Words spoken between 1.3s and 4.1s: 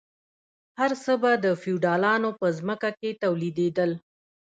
د فیوډالانو په ځمکو کې تولیدیدل.